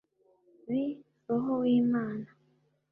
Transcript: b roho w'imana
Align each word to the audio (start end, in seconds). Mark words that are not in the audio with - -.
b 0.65 0.67
roho 1.27 1.53
w'imana 1.63 2.27